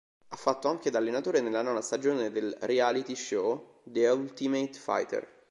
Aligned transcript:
Ha 0.29 0.35
fatto 0.35 0.67
anche 0.67 0.89
da 0.89 0.97
allenatore 0.97 1.41
nella 1.41 1.61
nona 1.61 1.81
stagione 1.81 2.31
del 2.31 2.57
reality 2.61 3.13
show 3.15 3.81
"The 3.83 4.09
Ultimate 4.09 4.73
Fighter". 4.73 5.31